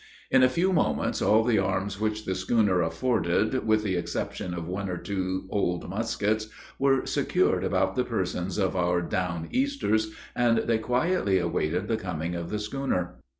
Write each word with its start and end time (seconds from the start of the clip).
In 0.31 0.41
a 0.41 0.49
few 0.49 0.73
moments 0.73 1.21
all 1.21 1.43
the 1.43 1.59
arms 1.59 1.99
which 1.99 2.25
the 2.25 2.33
schooner 2.33 2.81
afforded, 2.81 3.67
with 3.67 3.83
the 3.83 3.93
exception 3.95 4.51
of 4.55 4.67
one 4.67 4.89
or 4.89 4.97
two 4.97 5.45
old 5.51 5.87
muskets, 5.87 6.47
were 6.79 7.05
secured 7.05 7.63
about 7.63 7.95
the 7.95 8.03
persons 8.03 8.57
of 8.57 8.75
our 8.75 9.03
Down 9.03 9.47
Easters, 9.51 10.11
and 10.35 10.57
they 10.57 10.79
quietly 10.79 11.37
awaited 11.37 11.87
the 11.87 11.97
coming 11.97 12.33
of 12.33 12.49
the 12.49 12.57
schooner. 12.57 13.19